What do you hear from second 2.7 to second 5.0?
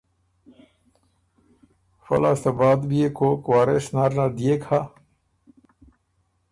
بيې کوک وارث نر نر دئېک هۀ؟